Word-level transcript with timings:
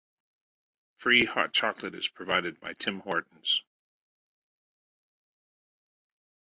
Free 0.97 1.25
hot 1.25 1.53
chocolate 1.53 1.93
is 1.93 2.07
provided 2.07 2.59
by 2.59 2.73
Tim 2.73 3.01
Hortons. 3.01 3.61